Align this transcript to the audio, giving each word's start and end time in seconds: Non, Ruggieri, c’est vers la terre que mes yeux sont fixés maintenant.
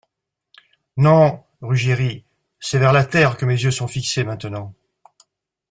Non, 0.97 1.43
Ruggieri, 1.61 2.25
c’est 2.59 2.79
vers 2.79 2.91
la 2.91 3.05
terre 3.05 3.37
que 3.37 3.45
mes 3.45 3.53
yeux 3.61 3.69
sont 3.69 3.87
fixés 3.87 4.23
maintenant. 4.23 4.73